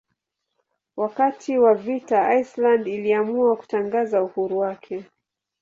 [0.97, 5.05] Wakati wa vita Iceland iliamua kutangaza uhuru wake.